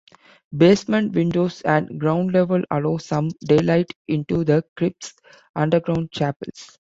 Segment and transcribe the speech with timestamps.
[0.57, 5.13] Basement windows at ground level allow some daylight into the crypt's
[5.55, 6.79] underground chapels.